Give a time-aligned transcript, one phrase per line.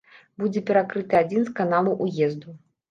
[0.43, 2.61] Будзе перакрыты адзін з каналаў уезду.